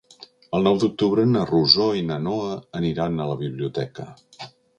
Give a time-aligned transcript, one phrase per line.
[0.59, 4.09] El nou d'octubre na Rosó i na Noa aniran a la biblioteca.